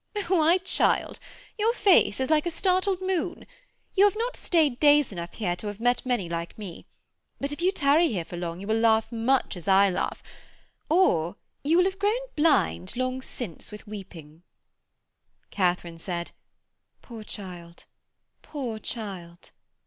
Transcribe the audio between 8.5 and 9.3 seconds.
you will laugh